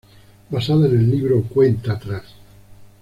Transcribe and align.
Basada 0.49 0.87
en 0.87 0.97
el 0.97 1.11
libro 1.11 1.43
"Cuenta 1.43 1.91
atrás. 1.93 2.23